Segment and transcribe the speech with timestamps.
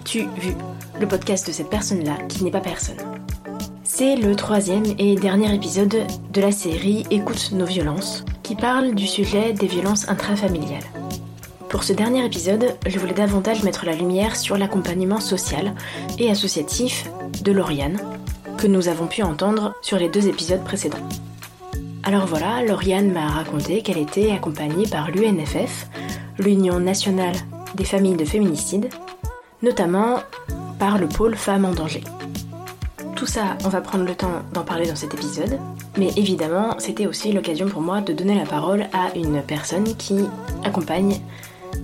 [0.00, 0.54] M'as-tu vu
[0.98, 2.96] Le podcast de cette personne-là qui n'est pas personne?
[3.84, 9.06] C'est le troisième et dernier épisode de la série Écoute nos violences, qui parle du
[9.06, 10.86] sujet des violences intrafamiliales.
[11.68, 15.74] Pour ce dernier épisode, je voulais davantage mettre la lumière sur l'accompagnement social
[16.18, 17.10] et associatif
[17.42, 18.00] de Lauriane,
[18.56, 21.06] que nous avons pu entendre sur les deux épisodes précédents.
[22.04, 25.88] Alors voilà, Lauriane m'a raconté qu'elle était accompagnée par l'UNFF,
[26.38, 27.36] l'Union nationale
[27.74, 28.88] des familles de féminicides,
[29.62, 30.20] notamment
[30.78, 32.02] par le pôle Femmes en danger.
[33.16, 35.58] Tout ça, on va prendre le temps d'en parler dans cet épisode,
[35.98, 40.24] mais évidemment, c'était aussi l'occasion pour moi de donner la parole à une personne qui
[40.64, 41.20] accompagne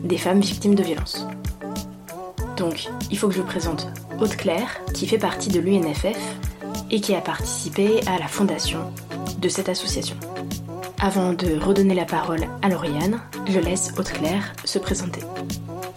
[0.03, 1.27] des femmes victimes de violences.
[2.57, 6.17] Donc, il faut que je vous présente Haute Claire, qui fait partie de l'UNFF
[6.91, 8.81] et qui a participé à la fondation
[9.39, 10.17] de cette association.
[10.99, 15.21] Avant de redonner la parole à Lauriane, je laisse Haute Claire se présenter.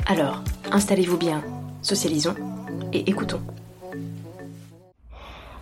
[0.08, 1.42] Alors, installez-vous bien,
[1.82, 2.36] socialisons
[2.94, 3.42] et écoutons.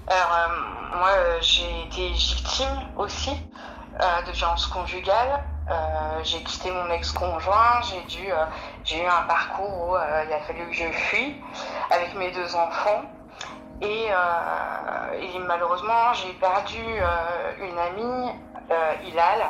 [0.07, 3.31] Alors, euh, moi, euh, j'ai été victime aussi
[3.99, 5.43] euh, de violences conjugales.
[6.23, 11.35] j'ai quitté mon ex-conjoint, j'ai eu un parcours où il a fallu que je fuis
[11.91, 13.03] avec mes deux enfants.
[13.81, 16.83] Et, et malheureusement, j'ai perdu
[17.59, 18.31] une amie,
[19.05, 19.41] Hilal,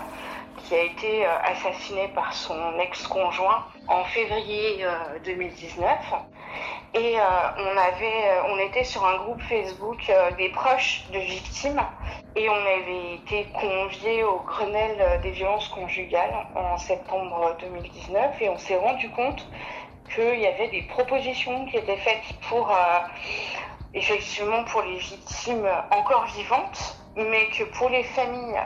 [0.67, 4.86] qui a été assassinée par son ex-conjoint en février
[5.23, 5.97] 2019.
[6.93, 7.23] Et euh,
[7.58, 11.81] on, avait, euh, on était sur un groupe Facebook euh, des proches de victimes.
[12.36, 18.58] Et on avait été conviés au Grenelle des violences conjugales en septembre 2019 et on
[18.58, 19.45] s'est rendu compte
[20.13, 22.71] qu'il y avait des propositions qui étaient faites pour
[23.93, 28.60] effectivement pour les victimes encore vivantes, mais que pour les familles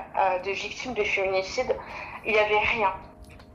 [0.44, 1.76] de victimes de féminicide,
[2.26, 2.94] il n'y avait rien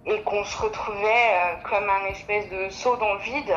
[0.07, 3.57] et qu'on se retrouvait comme un espèce de saut dans le vide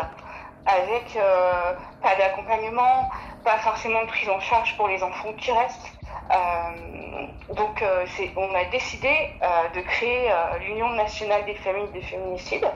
[0.65, 3.09] avec euh, pas d'accompagnement,
[3.43, 5.91] pas forcément de prise en charge pour les enfants qui restent.
[6.31, 9.31] Euh, donc euh, on a décidé
[9.73, 12.69] de créer l'Union nationale des familles de féminicides.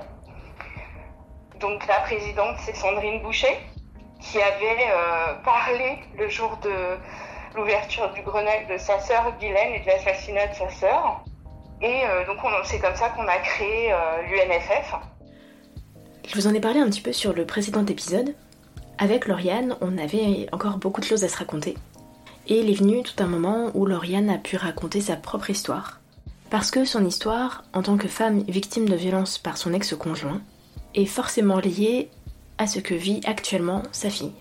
[1.59, 3.57] Donc la présidente, c'est Sandrine Boucher,
[4.19, 4.91] qui avait
[5.44, 6.97] parlé le jour de
[7.55, 11.23] l'ouverture du Grenelle de sa sœur Guylaine et de l'assassinat de sa sœur.
[11.81, 13.93] Et donc c'est comme ça qu'on a créé
[14.29, 14.95] l'UNFF.
[16.27, 18.35] Je vous en ai parlé un petit peu sur le précédent épisode.
[18.97, 21.75] Avec Lauriane, on avait encore beaucoup de choses à se raconter.
[22.47, 25.99] Et il est venu tout un moment où Lauriane a pu raconter sa propre histoire.
[26.49, 30.41] Parce que son histoire, en tant que femme victime de violence par son ex-conjoint,
[30.95, 32.09] est forcément liée
[32.57, 34.33] à ce que vit actuellement sa fille.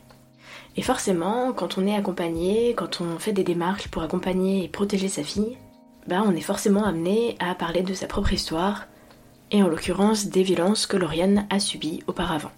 [0.76, 5.08] Et forcément, quand on est accompagné, quand on fait des démarches pour accompagner et protéger
[5.08, 5.58] sa fille,
[6.06, 8.86] bah on est forcément amené à parler de sa propre histoire
[9.50, 12.50] et en l'occurrence des violences que Lauriane a subies auparavant.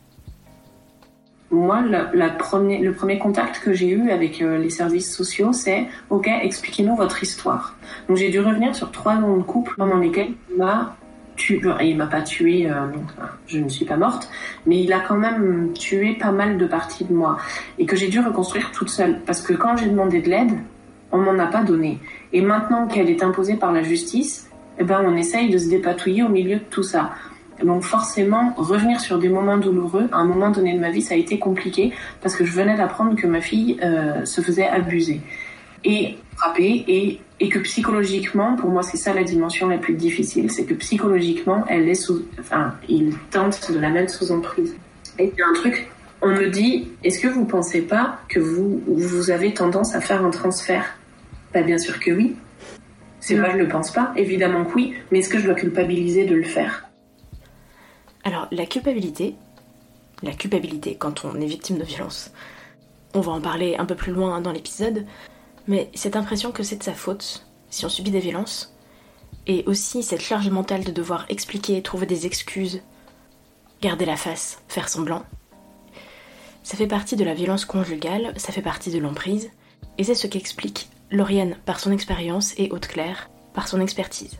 [1.50, 6.96] Moi, le premier contact que j'ai eu avec euh, les services sociaux, c'est OK, expliquez-nous
[6.96, 7.76] votre histoire.
[8.08, 10.96] Donc j'ai dû revenir sur trois noms de couple pendant lesquels m'a
[11.36, 11.60] tué.
[11.82, 12.86] Il m'a pas tué, euh,
[13.46, 14.28] je ne suis pas morte,
[14.66, 17.38] mais il a quand même tué pas mal de parties de moi
[17.78, 19.20] et que j'ai dû reconstruire toute seule.
[19.26, 20.52] Parce que quand j'ai demandé de l'aide,
[21.12, 22.00] on m'en a pas donné.
[22.32, 26.22] Et maintenant qu'elle est imposée par la justice, eh ben, on essaye de se dépatouiller
[26.22, 27.12] au milieu de tout ça.
[27.62, 31.14] Donc forcément, revenir sur des moments douloureux, à un moment donné de ma vie, ça
[31.14, 35.20] a été compliqué parce que je venais d'apprendre que ma fille euh, se faisait abuser
[35.84, 40.50] et frapper et, et que psychologiquement, pour moi, c'est ça la dimension la plus difficile,
[40.50, 42.10] c'est que psychologiquement, elle est
[42.40, 44.76] enfin, il tente de la mettre sous emprise.
[45.18, 45.90] Et il y a un truc,
[46.22, 50.24] on me dit, est-ce que vous pensez pas que vous, vous avez tendance à faire
[50.24, 50.98] un transfert?
[51.52, 52.36] Bah bien sûr que oui.
[53.20, 54.12] C'est vrai, je le pense pas.
[54.16, 56.88] Évidemment que oui, mais est-ce que je dois culpabiliser de le faire?
[58.24, 59.34] Alors, la culpabilité,
[60.22, 62.32] la culpabilité quand on est victime de violence,
[63.14, 65.06] on va en parler un peu plus loin dans l'épisode,
[65.66, 68.72] mais cette impression que c'est de sa faute si on subit des violences,
[69.46, 72.82] et aussi cette charge mentale de devoir expliquer, trouver des excuses,
[73.82, 75.24] garder la face, faire semblant,
[76.62, 79.50] Ça fait partie de la violence conjugale, ça fait partie de l'emprise,
[79.98, 84.38] et c'est ce qu'explique Lauriane par son expérience et Haute-Claire par son expertise.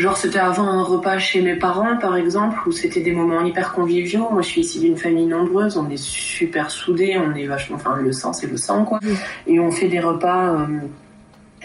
[0.00, 3.74] Genre c'était avant un repas chez mes parents par exemple où c'était des moments hyper
[3.74, 4.28] conviviaux.
[4.30, 7.96] Moi je suis ici d'une famille nombreuse, on est super soudés, on est vachement, enfin
[7.96, 8.98] le sang c'est le sang quoi.
[9.46, 10.66] Et on fait des repas euh,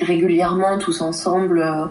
[0.01, 1.61] régulièrement tous ensemble.
[1.61, 1.85] Euh,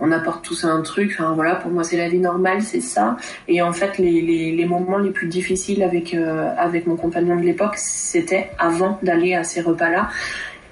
[0.00, 1.14] on apporte tous un truc.
[1.16, 3.16] Enfin voilà, pour moi c'est la vie normale, c'est ça.
[3.46, 4.20] Et en fait les,
[4.50, 9.34] les, moments les plus difficiles avec euh, avec mon compagnon de l'époque, c'était avant d'aller
[9.34, 10.08] à ces repas-là.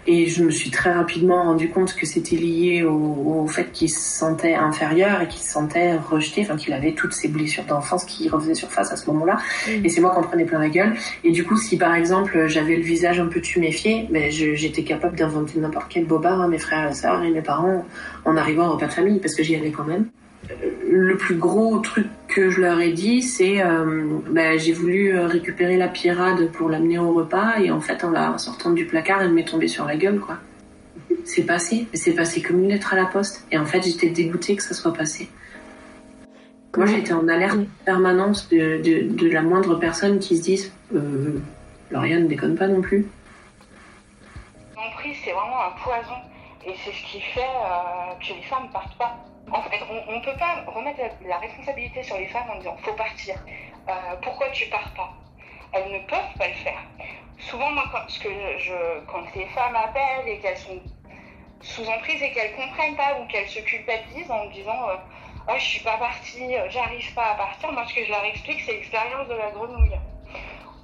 [0.06, 4.00] Et je me suis très rapidement rendu compte que c'était lié au, fait qu'il se
[4.00, 8.28] sentait inférieur et qu'il se sentait rejeté, enfin qu'il avait toutes ces blessures d'enfance qui
[8.28, 9.38] refaisaient surface à ce moment-là.
[9.66, 9.84] Mm.
[9.84, 10.94] Et c'est moi qui en prenais plein la gueule.
[11.22, 15.16] Et du coup, si par exemple j'avais le visage un peu tuméfié, ben j'étais capable
[15.16, 17.84] d'inventer n'importe quel bobard à mes frères et sœurs et mes parents
[18.24, 20.06] en arrivant au repas de famille, parce que j'y allais quand même
[20.90, 25.76] le plus gros truc que je leur ai dit, c'est euh, bah, j'ai voulu récupérer
[25.76, 29.32] la pirade pour l'amener au repas et en fait en la sortant du placard, elle
[29.32, 30.38] m'est tombée sur la gueule quoi.
[31.24, 34.56] C'est passé, c'est passé comme une lettre à la poste et en fait j'étais dégoûtée
[34.56, 35.28] que ça soit passé.
[36.76, 41.38] Moi j'étais en alerte permanente de, de, la moindre personne qui se dise euh,
[41.90, 43.06] Lauriane ne déconne pas non plus.
[44.74, 46.16] L'emprise c'est vraiment un poison
[46.66, 49.22] et c'est ce qui fait euh, que les femmes partent pas.
[49.52, 52.94] En fait, on ne peut pas remettre la, responsabilité sur les femmes en disant faut
[52.94, 53.34] partir.
[53.86, 55.12] Euh, pourquoi tu pars pas?
[55.72, 56.80] Elles ne peuvent pas le faire.
[57.38, 60.80] Souvent, moi, quand, les femmes appellent et qu'elles sont
[61.60, 64.96] sous emprise et qu'elles comprennent pas ou qu'elles se culpabilisent en disant euh,
[65.48, 68.60] oh je suis pas partie, j'arrive pas à partir, moi ce que je leur explique
[68.62, 69.96] c'est l'expérience de la grenouille.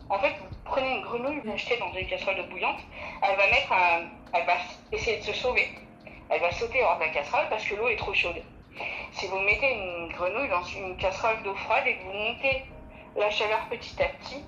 [0.09, 2.79] En fait, vous prenez une grenouille, vous l'achetez dans une casserole de bouillante,
[3.23, 3.45] elle va
[4.35, 4.55] elle va
[4.93, 5.69] essayer de se sauver.
[6.31, 8.41] Elle va sauter hors de la casserole parce que l'eau est trop chaude.
[9.13, 12.65] Si vous mettez une grenouille dans une casserole d'eau froide et que vous montez
[13.17, 14.45] la chaleur petit à petit,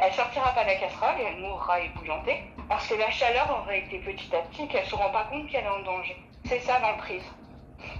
[0.00, 3.80] elle sortira pas de la casserole et elle mourra ébouillantée parce que la chaleur aurait
[3.80, 6.16] été petit à petit qu'elle se rend pas compte qu'elle est en danger.
[6.44, 7.24] C'est ça l'emprise.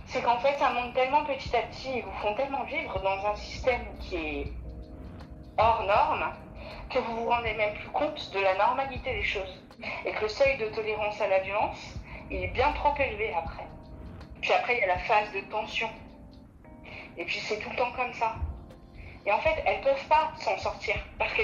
[0.06, 3.26] C'est qu'en fait, ça monte tellement petit à petit et vous font tellement vivre dans
[3.26, 4.52] un système qui est
[5.58, 6.32] hors norme
[6.90, 9.62] que vous vous rendez même plus compte de la normalité des choses
[10.04, 11.94] et que le seuil de tolérance à la violence,
[12.30, 13.64] il est bien trop élevé après.
[14.42, 15.88] Puis après, il y a la phase de tension.
[17.16, 18.34] Et puis c'est tout le temps comme ça.
[19.24, 21.42] Et en fait, elles peuvent pas s'en sortir parce que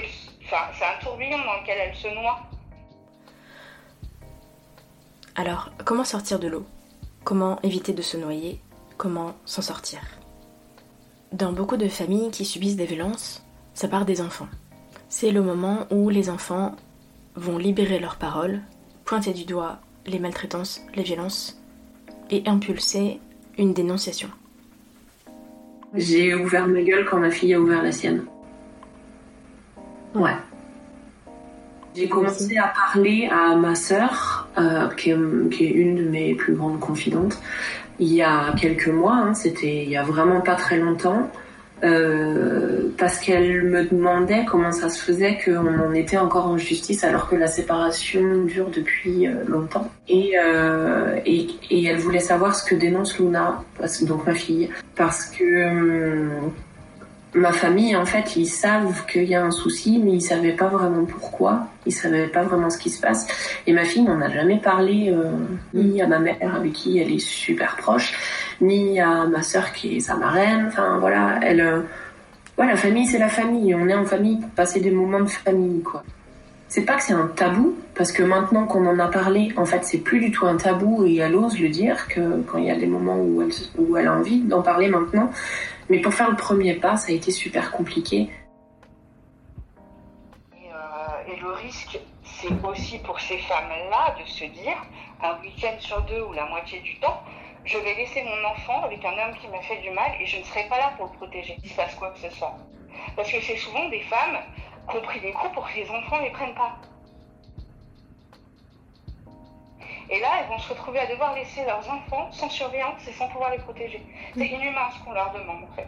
[0.49, 0.55] c'est
[0.85, 2.41] un tourbillon dans lequel elles se noient.
[5.35, 6.65] Alors, comment sortir de l'eau?
[7.23, 8.59] Comment éviter de se noyer?
[8.97, 10.01] Comment s'en sortir?
[11.31, 14.49] Dans beaucoup de familles qui subissent des violences, ça part des enfants.
[15.07, 16.75] C'est le moment où les enfants
[17.35, 18.61] vont libérer leurs paroles,
[19.05, 21.58] pointer du doigt les maltraitances, les violences
[22.29, 23.19] et impulser
[23.57, 24.29] une dénonciation.
[25.95, 28.25] J'ai ouvert ma gueule quand ma fille a ouvert la sienne.
[30.13, 30.35] Ouais.
[31.95, 36.79] J'ai commencé à parler à ma sœur, euh, qui, est, une de mes plus grandes
[36.79, 37.39] confidentes,
[37.99, 41.29] il y a quelques mois, hein, c'était il y a vraiment pas très longtemps.
[41.83, 47.03] Euh, parce qu'elle me demandait comment ça se faisait qu'on en était encore en justice
[47.03, 49.89] alors que la séparation dure depuis euh, longtemps.
[50.07, 53.63] Et, euh, et, et, elle voulait savoir ce que dénonce Luna,
[54.01, 56.27] donc ma fille, parce que
[57.33, 60.67] ma famille, en fait, ils savent qu'il y a un souci, mais ils savaient pas
[60.67, 61.67] vraiment pourquoi.
[61.85, 63.27] Ils savaient pas vraiment ce qui se passe.
[63.67, 65.31] Et ma fille n'en a jamais parlé euh,
[65.73, 68.13] ni à ma mère avec qui elle est super proche,
[68.61, 70.65] ni à ma sœur qui est sa marraine.
[70.67, 71.81] Enfin voilà, elle, euh,
[72.57, 73.75] ouais, la famille c'est la famille.
[73.75, 76.03] On est en famille pour passer des moments de famille, quoi.
[76.71, 79.83] C'est pas que c'est un tabou, parce que maintenant qu'on en a parlé, en fait,
[79.83, 82.69] c'est plus du tout un tabou et elle ose le dire que quand il y
[82.69, 83.49] a des moments où elle,
[83.79, 85.31] où elle a envie d'en parler maintenant,
[85.89, 88.29] mais pour faire le premier pas, ça a été super compliqué.
[90.55, 94.77] Et, euh, le risque, c'est aussi pour ces femmes-là de se dire,
[95.21, 97.21] un week-end sur deux ou la moitié du temps,
[97.65, 100.37] je vais laisser mon enfant avec un homme qui m'a fait du mal et je
[100.37, 102.55] ne serai pas là pour le protéger, s'il se passe quoi que ce soit?
[103.15, 104.37] Parce que c'est souvent des femmes
[104.89, 106.77] qui ont pris des coups pour que les enfants ne les prennent pas.
[110.11, 113.27] Et là, elles vont se retrouver à devoir laisser leurs enfants sans surveillance et sans
[113.27, 114.01] pouvoir les protéger.
[114.35, 115.87] C'est inhumain ce qu'on leur demande en fait.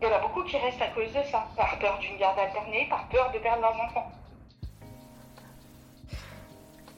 [0.00, 2.38] Il y en a beaucoup qui restent à cause de ça, par peur d'une garde
[2.38, 4.12] alternée, par peur de perdre leurs enfants.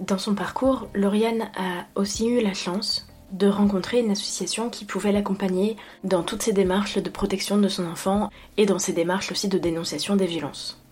[0.01, 5.13] Dans son parcours, Lauriane a aussi eu la chance de rencontrer une association qui pouvait
[5.13, 9.49] l'accompagner dans toutes ses démarches de protection de son enfant et dans ses démarches aussi
[9.49, 10.83] de dénonciation des violences.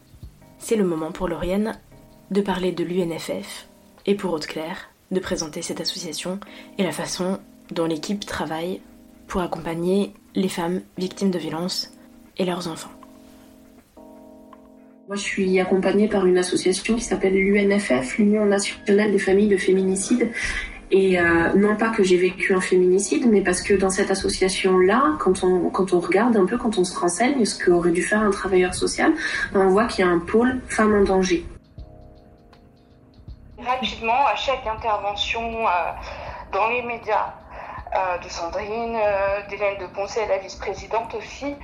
[0.59, 1.79] C'est le moment pour Lauriane
[2.31, 3.67] de parler de l'UNFF
[4.07, 6.39] et pour Haute-Claire de présenter cette association
[6.79, 7.39] et la façon
[7.71, 8.81] dont l'équipe travaille
[9.27, 11.93] pour accompagner les femmes victimes de violences
[12.37, 12.91] et leurs enfants.
[15.07, 19.59] Moi, je suis accompagnée par une association qui s'appelle l'UNFF, l'Union nationale des familles de
[19.59, 20.31] féminicide.
[20.91, 25.17] Et euh, non pas que j'ai vécu un féminicide, mais parce que dans cette association-là,
[25.19, 28.23] quand on, quand on regarde un peu, quand on se renseigne, ce qu'aurait dû faire
[28.23, 29.13] un travailleur social,
[29.55, 31.45] on voit qu'il y a un pôle femmes en danger.
[33.67, 35.71] Rapidement, à chaque intervention euh,
[36.53, 37.33] dans les médias,
[37.95, 41.57] euh, de Sandrine, euh, d'Hélène de Poncet, la vice-présidente aussi,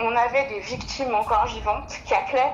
[0.00, 2.52] on avait des victimes encore vivantes qui appelaient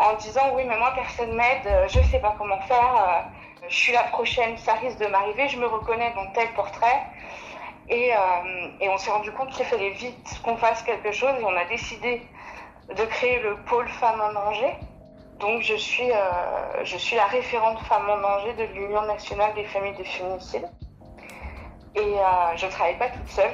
[0.00, 3.30] en disant oui mais moi personne m'aide, je sais pas comment faire,
[3.68, 7.00] je suis la prochaine, ça risque de m'arriver, je me reconnais dans tel portrait.
[7.88, 8.10] Et,
[8.80, 11.64] et on s'est rendu compte qu'il fallait vite qu'on fasse quelque chose et on a
[11.66, 12.26] décidé
[12.88, 14.74] de créer le pôle femmes en danger.
[15.40, 16.10] Donc je suis,
[16.82, 20.68] je suis la référente femmes en danger de l'Union nationale des familles de féminicides.
[21.94, 22.16] Et
[22.56, 23.52] je ne travaille pas toute seule.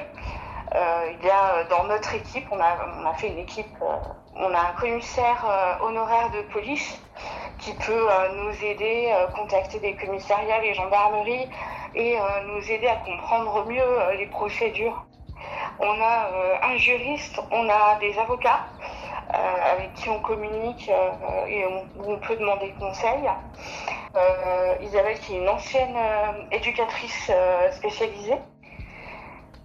[0.75, 3.95] Euh, il y a dans notre équipe, on a, on a fait une équipe, euh,
[4.35, 6.99] on a un commissaire euh, honoraire de police
[7.59, 11.47] qui peut nous aider, contacter des commissariats, les gendarmeries
[11.95, 15.05] et nous aider à comprendre mieux les procédures.
[15.79, 16.29] On a
[16.63, 18.65] un juriste, on a des avocats
[19.29, 20.89] avec qui on communique
[21.47, 23.29] et on, on, peut demander conseil.
[24.81, 25.97] Isabelle qui est une ancienne
[26.51, 27.31] éducatrice
[27.71, 28.37] spécialisée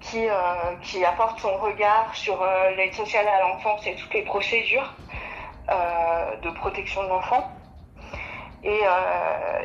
[0.00, 0.34] qui, euh,
[0.82, 4.94] qui apporte son regard sur euh, l'aide sociale à l'enfance et toutes les procédures
[5.68, 7.50] euh, de protection de l'enfant.
[8.62, 8.80] Et,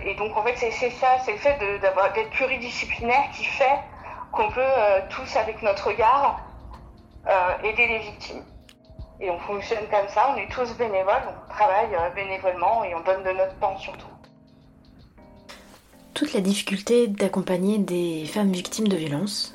[0.05, 3.77] et, donc en fait c'est ça, c'est le fait d'être pluridisciplinaire qui fait
[4.31, 4.61] qu'on peut
[5.09, 6.39] tous avec notre regard
[7.61, 8.41] aider les victimes.
[9.19, 13.23] Et on fonctionne comme ça, on est tous bénévoles, on travaille bénévolement et on donne
[13.23, 14.07] de notre temps surtout.
[16.13, 19.53] Toute la difficulté d'accompagner des femmes victimes de violences,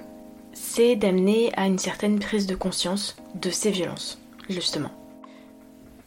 [0.52, 4.90] c'est d'amener à une certaine prise de conscience de ces violences, justement.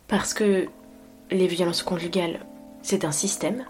[0.08, 0.68] Parce que
[1.32, 2.46] les violences conjugales,
[2.82, 3.66] c'est un système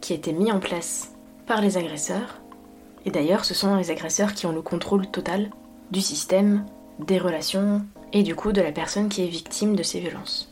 [0.00, 1.12] qui a été mis en place
[1.46, 2.40] par les agresseurs,
[3.04, 5.50] et d'ailleurs ce sont les agresseurs qui ont le contrôle total
[5.90, 6.66] du système,
[7.00, 10.50] des relations, et du coup de la personne qui est victime de ces violences.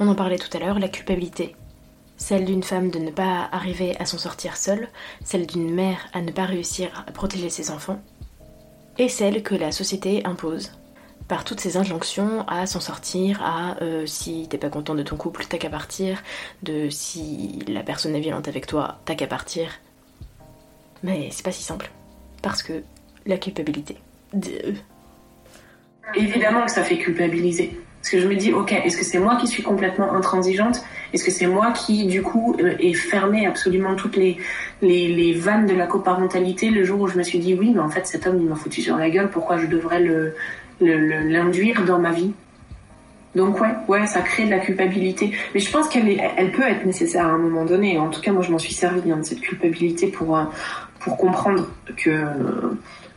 [0.00, 1.54] On en parlait tout à l'heure, la culpabilité.
[2.16, 4.88] Celle d'une femme de ne pas arriver à s'en sortir seule,
[5.24, 8.00] celle d'une mère à ne pas réussir à protéger ses enfants,
[8.98, 10.72] et celle que la société impose
[11.28, 15.16] par toutes ces injonctions à s'en sortir, à euh, si t'es pas content de ton
[15.16, 16.22] couple, t'as qu'à partir,
[16.62, 19.70] de si la personne est violente avec toi, t'as qu'à partir.
[21.02, 21.90] Mais c'est pas si simple.
[22.42, 22.82] Parce que
[23.24, 23.96] la culpabilité.
[26.14, 27.78] Évidemment que ça fait culpabiliser.
[28.00, 30.84] Parce que je me dis, ok, est-ce que c'est moi qui suis complètement intransigeante?
[31.12, 34.38] Est-ce que c'est moi qui, du coup, euh, ai fermé absolument toutes les,
[34.82, 37.80] les, les, vannes de la coparentalité le jour où je me suis dit, oui, mais
[37.80, 40.04] en fait, cet homme, il m'a foutu sur la gueule, pourquoi je devrais
[40.80, 42.32] l'induire dans ma vie?
[43.34, 45.32] Donc ouais, ouais, ça crée de la culpabilité.
[45.54, 47.98] Mais je pense qu'elle elle peut être nécessaire à un moment donné.
[47.98, 50.44] En tout cas, moi, je m'en suis servi hein, de cette culpabilité pour euh,
[50.98, 52.10] pour comprendre que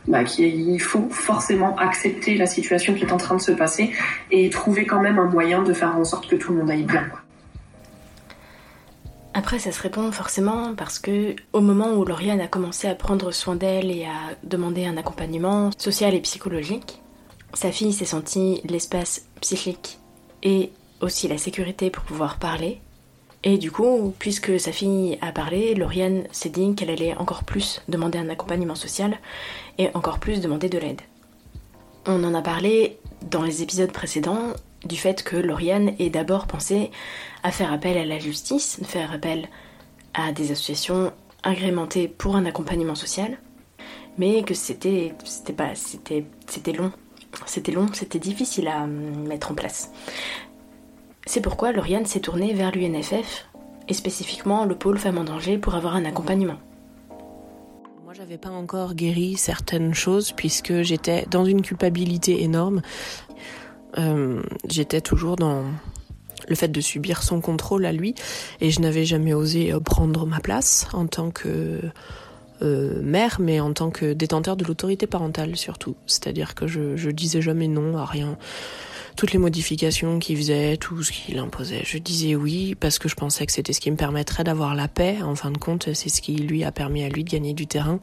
[0.08, 3.92] bah, qu'il faut forcément accepter la situation qui est en train de se passer
[4.30, 6.84] et trouver quand même un moyen de faire en sorte que tout le monde aille
[6.84, 7.04] bien.
[9.34, 13.32] Après, ça se répond forcément parce que au moment où Lauriane a commencé à prendre
[13.32, 17.02] soin d'elle et à demander un accompagnement social et psychologique,
[17.52, 19.98] sa fille s'est sentie l'espace psychique
[20.42, 22.80] et aussi la sécurité pour pouvoir parler.
[23.48, 27.80] Et du coup, puisque sa fille a parlé, Lauriane s'est dit qu'elle allait encore plus
[27.86, 29.16] demander un accompagnement social
[29.78, 31.00] et encore plus demander de l'aide.
[32.06, 32.98] On en a parlé
[33.30, 34.48] dans les épisodes précédents
[34.84, 36.90] du fait que Lauriane ait d'abord pensé
[37.44, 39.48] à faire appel à la justice, faire appel
[40.12, 41.12] à des associations
[41.44, 43.38] agrémentées pour un accompagnement social,
[44.18, 46.90] mais que c'était c'était pas c'était c'était long.
[47.44, 49.90] C'était long, c'était difficile à mettre en place.
[51.26, 53.48] C'est pourquoi Lauriane s'est tournée vers l'UNFF
[53.88, 56.56] et spécifiquement le pôle Femmes en danger pour avoir un accompagnement
[58.16, 62.80] j'avais pas encore guéri certaines choses puisque j'étais dans une culpabilité énorme.
[63.98, 65.64] Euh, j'étais toujours dans
[66.48, 68.14] le fait de subir son contrôle à lui
[68.62, 71.82] et je n'avais jamais osé prendre ma place en tant que
[72.62, 75.94] euh, mère, mais en tant que détenteur de l'autorité parentale surtout.
[76.06, 78.38] C'est-à-dire que je, je disais jamais non à rien
[79.16, 81.82] toutes les modifications qu'il faisait, tout ce qu'il imposait.
[81.84, 84.88] Je disais oui parce que je pensais que c'était ce qui me permettrait d'avoir la
[84.88, 85.18] paix.
[85.22, 87.66] En fin de compte, c'est ce qui lui a permis à lui de gagner du
[87.66, 87.98] terrain.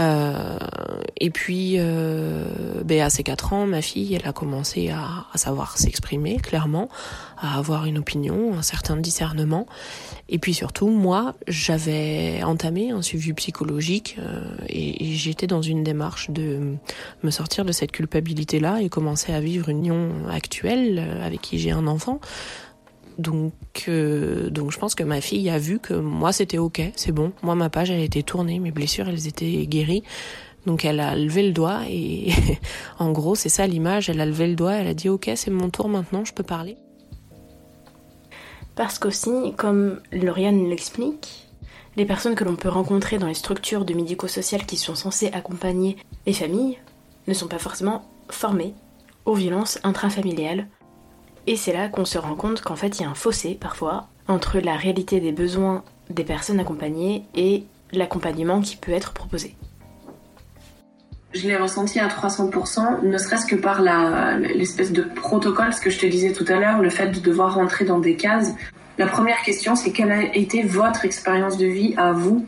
[0.00, 0.58] Euh,
[1.20, 2.44] et puis, euh,
[2.84, 6.88] ben à ses quatre ans, ma fille, elle a commencé à, à savoir s'exprimer clairement,
[7.36, 9.66] à avoir une opinion, un certain discernement.
[10.28, 15.82] Et puis surtout, moi, j'avais entamé un suivi psychologique euh, et, et j'étais dans une
[15.82, 16.76] démarche de
[17.22, 21.58] me sortir de cette culpabilité-là et commencer à vivre une union actuelle euh, avec qui
[21.58, 22.20] j'ai un enfant
[23.18, 23.52] Donc,
[23.88, 27.32] euh, donc je pense que ma fille a vu que moi c'était ok, c'est bon.
[27.42, 30.04] Moi ma page elle était tournée, mes blessures elles étaient guéries.
[30.66, 32.30] Donc elle a levé le doigt et
[32.98, 34.08] en gros c'est ça l'image.
[34.08, 36.44] Elle a levé le doigt, elle a dit ok c'est mon tour maintenant, je peux
[36.44, 36.76] parler.
[38.76, 41.48] Parce qu'aussi, comme Lauriane l'explique,
[41.96, 45.96] les personnes que l'on peut rencontrer dans les structures de médico-social qui sont censées accompagner
[46.26, 46.78] les familles
[47.26, 48.74] ne sont pas forcément formées
[49.24, 50.68] aux violences intrafamiliales.
[51.50, 54.08] Et c'est là qu'on se rend compte qu'en fait il y a un fossé parfois
[54.28, 59.56] entre la réalité des besoins des personnes accompagnées et l'accompagnement qui peut être proposé.
[61.32, 65.98] Je l'ai ressenti à 300%, ne serait-ce que par l'espèce de protocole, ce que je
[65.98, 68.52] te disais tout à l'heure, le fait de devoir rentrer dans des cases.
[68.98, 72.44] La première question, c'est quelle a été votre expérience de vie à vous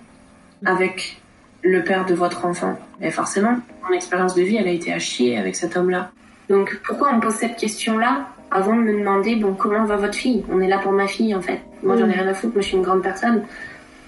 [0.66, 1.22] avec
[1.62, 2.78] le père de votre enfant?
[3.00, 6.10] Et forcément, mon expérience de vie, elle a été à chier avec cet homme-là.
[6.50, 8.28] Donc pourquoi on pose cette question-là?
[8.50, 10.44] Avant de me demander bon comment va votre fille?
[10.50, 11.60] On est là pour ma fille en fait.
[11.82, 13.42] Moi j'en ai rien à foutre, moi je suis une grande personne.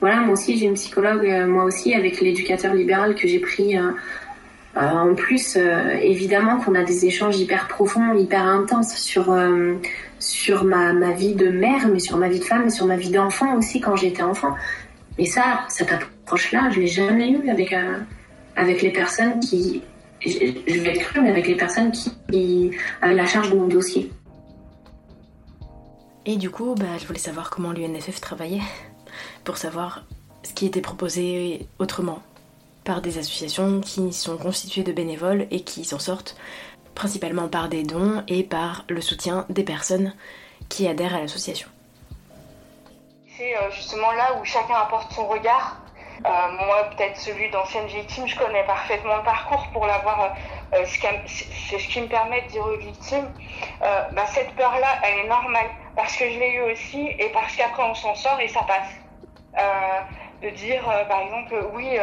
[0.01, 3.79] Voilà, moi aussi j'ai une psychologue, euh, moi aussi avec l'éducateur libéral que j'ai pris.
[3.79, 3.93] Euh,
[4.77, 5.59] euh, en plus,
[6.01, 9.37] évidemment qu'on a des échanges hyper profonds, hyper intenses sur
[10.19, 13.11] sur ma, ma vie de mère, mais sur ma vie de femme, sur ma vie
[13.11, 14.55] d'enfant aussi quand j'étais enfant.
[15.19, 17.77] Mais ça, cette approche-là, je l'ai jamais eu avec
[18.57, 19.83] avec les personnes qui
[20.25, 22.71] je vais être crue, mais avec les personnes qui, qui
[23.03, 24.11] la charge de mon dossier.
[26.25, 28.63] Et du coup, bah, je voulais savoir comment l'UNSF travaillait,
[29.45, 30.05] pour savoir
[30.45, 32.23] ce qui était proposé autrement,
[32.85, 36.37] par des associations qui sont constituées de bénévoles et qui s'en sortent
[36.95, 40.15] principalement par des dons et par le soutien des personnes
[40.69, 41.69] qui adhèrent à l'association.
[43.37, 45.79] C'est euh, justement là où chacun apporte son regard
[46.25, 46.29] euh,
[46.67, 50.37] moi, peut-être celui d'ancienne victime, je connais parfaitement le parcours pour l'avoir.
[50.73, 53.29] Euh, c'est ce qui me permet de dire aux victimes,
[53.81, 57.83] bah, cette peur-là, elle est normale parce que je l'ai eu aussi et parce qu'après
[57.83, 58.91] on s'en sort et ça passe.
[60.43, 61.97] de dire, par exemple, oui,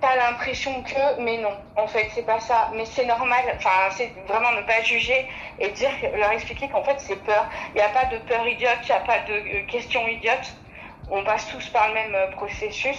[0.00, 3.44] t'as l'impression que, mais non, en fait, c'est pas ça, mais c'est normal.
[3.56, 7.46] Enfin, c'est vraiment ne pas juger et dire, leur expliquer qu'en fait, c'est peur.
[7.74, 10.54] Il n'y a pas de peur idiote, il n'y a pas de questions idiotes.
[11.10, 12.98] On passe tous par le même processus.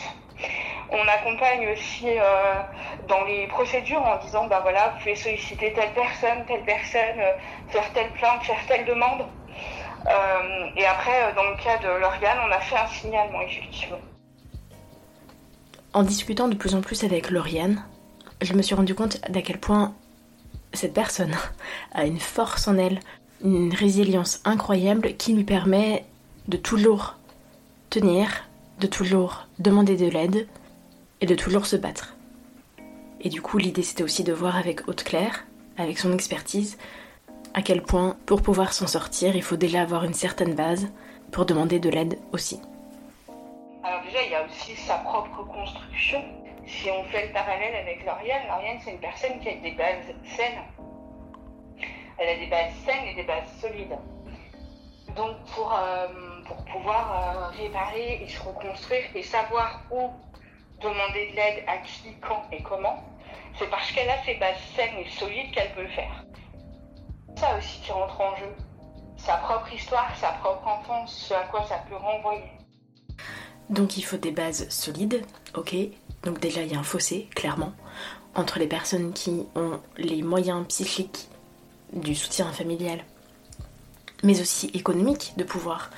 [0.89, 2.61] On accompagne aussi euh,
[3.07, 7.33] dans les procédures en disant bah voilà, vous pouvez solliciter telle personne, telle personne, euh,
[7.69, 9.25] faire telle plainte, faire telle demande.
[10.07, 13.99] Euh, et après, dans le cas de l'organe, on a fait un signalement effectivement.
[15.93, 17.83] En discutant de plus en plus avec Lauriane,
[18.41, 19.95] je me suis rendu compte d'à quel point
[20.73, 21.35] cette personne
[21.93, 22.99] a une force en elle,
[23.43, 26.05] une résilience incroyable qui lui permet
[26.47, 27.15] de toujours
[27.89, 28.27] tenir
[28.79, 30.47] de toujours demander de l'aide
[31.21, 32.15] et de toujours se battre.
[33.21, 35.45] Et du coup, l'idée c'était aussi de voir avec Haute-Claire,
[35.77, 36.77] avec son expertise,
[37.55, 40.91] à quel point pour pouvoir s'en sortir, il faut déjà avoir une certaine base
[41.31, 42.59] pour demander de l'aide aussi.
[43.81, 46.21] Alors déjà, il y a aussi sa propre construction.
[46.67, 50.13] Si on fait le parallèle avec Lauriane, Lauriane c'est une personne qui a des bases
[50.35, 50.63] saines.
[52.17, 53.97] Elle a des bases saines et des bases solides.
[55.15, 56.07] Donc pour, euh,
[56.73, 60.09] pouvoir euh, réparer et se reconstruire et savoir où
[60.81, 63.01] demander de l'aide à qui, quand et comment,
[63.57, 66.25] c'est parce qu'elle a ses bases saines et solides qu'elle peut le faire.
[67.37, 68.51] Ça aussi qui rentre en jeu.
[69.17, 72.51] Sa propre histoire, sa propre enfance, ce à quoi ça peut renvoyer.
[73.69, 75.75] Donc il faut des bases solides, ok.
[76.23, 77.73] Donc déjà il y a un fossé, clairement,
[78.35, 81.29] entre les personnes qui ont les moyens psychiques
[81.93, 83.03] du soutien familial
[84.25, 85.91] mais aussi économique, de pouvoir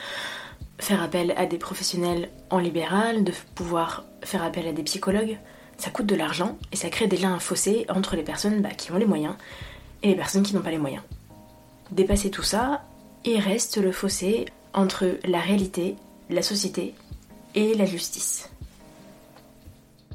[0.79, 5.37] faire appel à des professionnels en libéral, de pouvoir faire appel à des psychologues.
[5.77, 8.91] Ça coûte de l'argent et ça crée déjà un fossé entre les personnes bah, qui
[8.91, 9.35] ont les moyens
[10.03, 11.03] et les personnes qui n'ont pas les moyens.
[11.91, 12.81] Dépasser tout ça,
[13.23, 15.95] il reste le fossé entre la réalité,
[16.29, 16.93] la société
[17.55, 18.49] et la justice.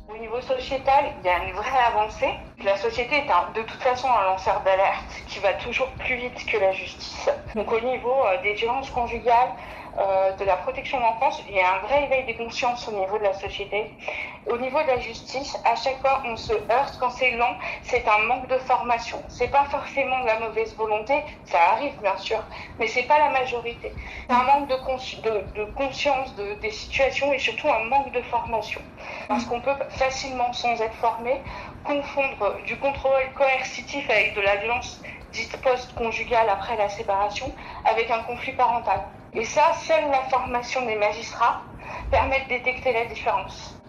[0.08, 2.34] Au niveau sociétal, il y a une vraie avancée.
[2.62, 6.58] La société est de toute façon un lanceur d'alerte qui va toujours plus vite que
[6.58, 7.30] la justice.
[7.54, 9.52] Donc au niveau euh, des violences conjugales,
[9.98, 12.92] euh, de la protection de l'enfance, il y a un vrai éveil des consciences au
[12.92, 13.94] niveau de la société.
[14.46, 18.08] Au niveau de la justice, à chaque fois on se heurte quand c'est long, c'est
[18.08, 19.22] un manque de formation.
[19.28, 22.42] C'est pas forcément de la mauvaise volonté, ça arrive bien sûr,
[22.78, 23.94] mais c'est pas la majorité.
[24.28, 24.76] C'est un manque de,
[25.74, 28.80] conscience de, des situations et surtout un manque de formation.
[29.28, 31.42] Parce qu'on peut facilement, sans être formé,
[31.84, 35.02] confondre du contrôle coercitif avec de la violence
[35.32, 39.00] dite post-conjugale après la séparation avec un conflit parental.
[39.34, 41.62] Et ça, seule la formation des magistrats
[42.10, 43.80] permet de détecter la différence.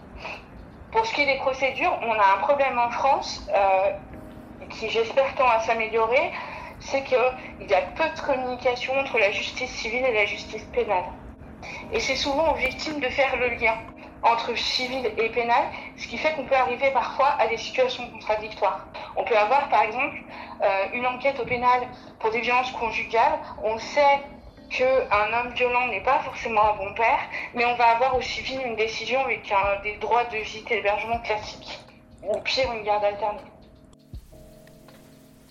[0.90, 3.90] Pour ce qui est des procédures, on a un problème en France euh,
[4.70, 6.32] qui, j'espère, tend à s'améliorer.
[6.80, 7.18] c'est qu'il
[7.68, 11.04] y a peu de communication entre la justice civile et la justice pénale.
[11.92, 13.76] Et c'est souvent aux victimes de faire le lien
[14.22, 15.64] entre civil et pénal,
[15.96, 18.88] ce qui fait qu'on peut arriver parfois à des situations contradictoires.
[19.16, 20.16] On peut avoir par exemple
[20.62, 21.86] euh, une enquête au pénal
[22.18, 24.20] pour des violences conjugales, on sait
[24.76, 27.20] qu'un homme violent n'est pas forcément un bon père,
[27.54, 29.42] mais on va avoir au civil une décision avec
[29.82, 31.80] des droits de visite et d'hébergement classiques,
[32.22, 33.40] ou pire une garde alternée.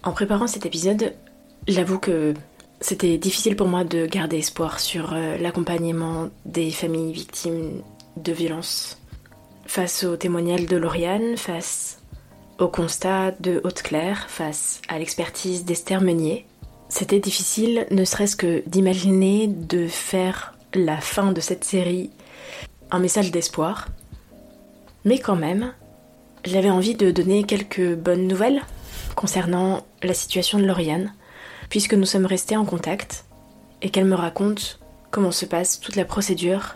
[0.04, 1.16] En préparant cet épisode,
[1.68, 2.34] j'avoue que
[2.82, 7.82] c'était difficile pour moi de garder espoir sur euh, l'accompagnement des familles victimes
[8.18, 9.02] de violences.
[9.66, 12.04] Face au témoignage de Lauriane, face
[12.60, 16.46] au constat de Haute-Claire, face à l'expertise d'Esther Meunier,
[16.94, 22.12] c'était difficile ne serait-ce que d'imaginer de faire la fin de cette série
[22.92, 23.88] un message d'espoir.
[25.04, 25.74] Mais quand même,
[26.46, 28.62] j'avais envie de donner quelques bonnes nouvelles
[29.16, 31.16] concernant la situation de Lauriane,
[31.68, 33.26] puisque nous sommes restés en contact
[33.82, 34.80] et qu'elle me raconte
[35.10, 36.76] comment se passe toute la procédure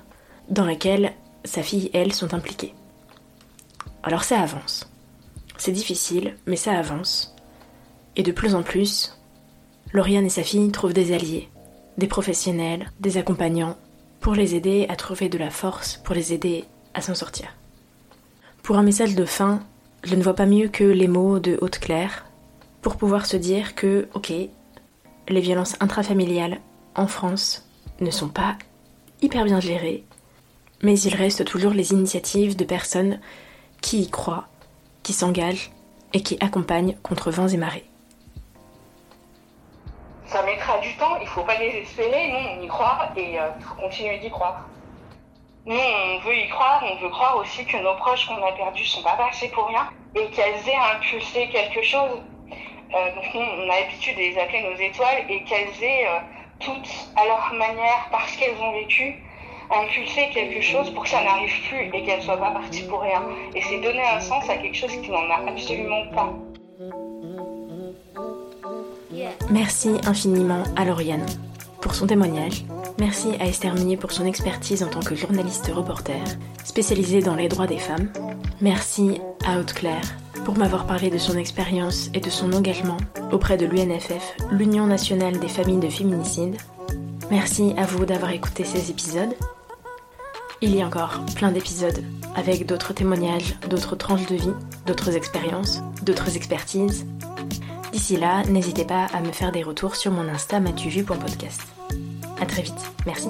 [0.50, 1.14] dans laquelle
[1.46, 2.74] sa fille et elle sont impliquées.
[4.02, 4.90] Alors ça avance.
[5.58, 7.36] C'est difficile, mais ça avance.
[8.16, 9.14] Et de plus en plus,
[9.94, 11.50] Lauriane et sa fille trouvent des alliés,
[11.98, 13.78] des professionnels, des accompagnants,
[14.20, 17.48] pour les aider à trouver de la force, pour les aider à s'en sortir.
[18.64, 19.62] Pour un message de fin,
[20.04, 22.26] je ne vois pas mieux que les mots de Haute-Claire
[22.82, 24.34] pour pouvoir se dire que, ok,
[25.30, 26.60] les violences intrafamiliales
[26.96, 27.66] en France
[28.00, 28.58] ne sont pas
[29.22, 30.04] hyper bien gérées,
[30.84, 33.20] mais il reste toujours les initiatives de personnes
[33.82, 34.48] qui y croient,
[35.04, 35.72] qui s'engagent
[36.14, 37.86] et qui accompagnent contre vents et marées.
[40.28, 43.50] Ça mettra du temps, il ne faut pas désespérer, nous on y croit et euh,
[43.58, 44.68] il faut continuer d'y croire.
[45.66, 48.86] Nous on veut y croire, on veut croire aussi que nos proches qu'on a perdus
[48.86, 52.22] sont pas passés pour rien et qu'elles aient impulsé quelque chose.
[52.94, 56.20] Euh, donc nous on a l'habitude de les appeler nos étoiles et qu'elles aient euh,
[56.60, 59.24] toutes à leur manière, parce qu'elles ont vécu,
[59.72, 63.24] impulser quelque chose pour que ça n'arrive plus et qu'elle soit pas partie pour rien.
[63.54, 66.34] Et c'est donner un sens à quelque chose qui n'en a absolument pas.
[69.50, 71.26] Merci infiniment à Lauriane
[71.82, 72.66] pour son témoignage.
[73.00, 76.24] Merci à Esther Meunier pour son expertise en tant que journaliste reporter,
[76.64, 78.10] spécialisée dans les droits des femmes.
[78.62, 82.98] Merci à Haute-Claire pour m'avoir parlé de son expérience et de son engagement
[83.32, 86.58] auprès de l'UNFF, l'Union nationale des familles de féminicide.
[87.30, 89.36] Merci à vous d'avoir écouté ces épisodes.
[90.62, 92.04] Il y a encore plein d'épisodes
[92.36, 94.54] avec d'autres témoignages, d'autres tranches de vie,
[94.86, 97.06] d'autres expériences, d'autres expertises.
[97.98, 101.64] D'ici là, n'hésitez pas à me faire des retours sur mon Insta matuvu.podcast.
[102.40, 102.76] A très vite,
[103.08, 103.30] merci.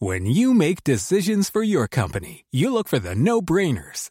[0.00, 4.10] When you make decisions for your company, you look for the no-brainers.